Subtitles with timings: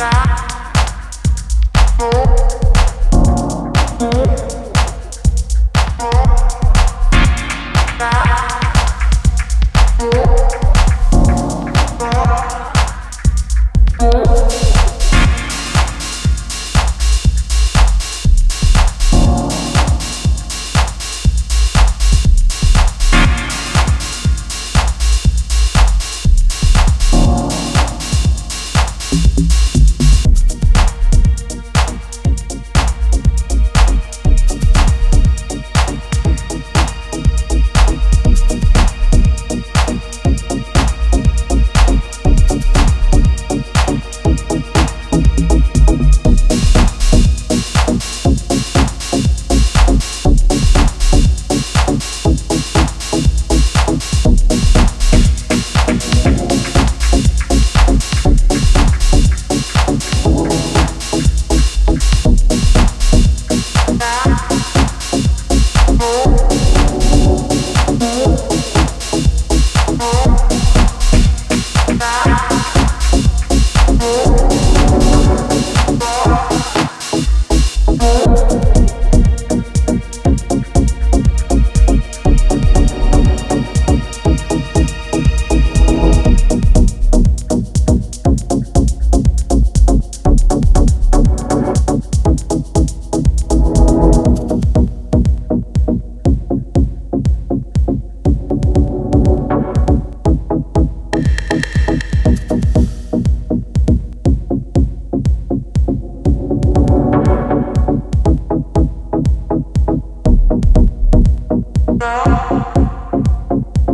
[0.00, 0.29] far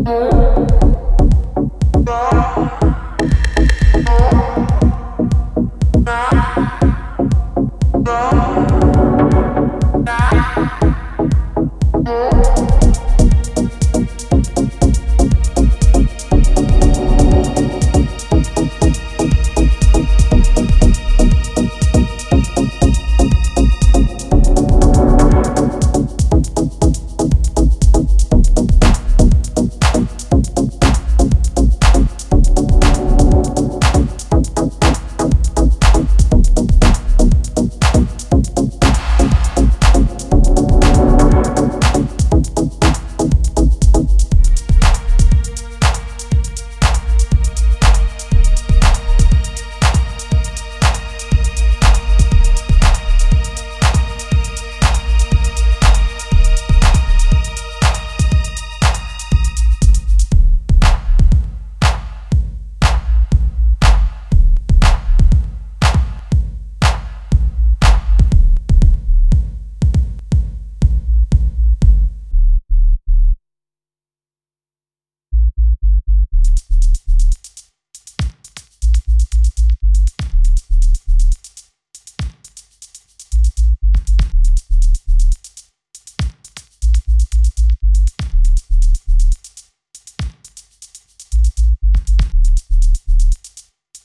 [0.09, 0.46] Oh.